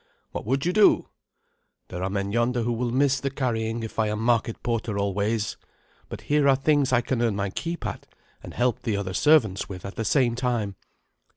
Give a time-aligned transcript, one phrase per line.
[0.31, 1.09] "What would you do?"
[1.89, 5.57] "There are men yonder who will miss the carrying if I am market porter always.
[6.09, 8.07] But here are things I can earn my keep at,
[8.41, 10.75] and help the other servants with at the same time.